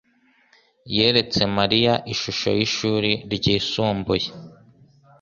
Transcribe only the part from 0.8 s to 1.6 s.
yeretse